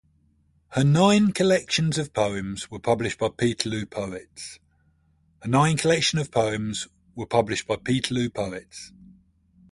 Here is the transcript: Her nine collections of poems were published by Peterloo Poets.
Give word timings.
Her 0.69 0.83
nine 0.83 1.31
collections 1.31 1.99
of 1.99 2.11
poems 2.11 2.71
were 2.71 2.79
published 2.79 3.19
by 3.19 3.29
Peterloo 3.29 3.85
Poets. 3.85 4.57